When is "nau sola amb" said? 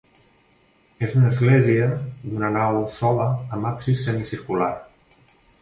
2.57-3.71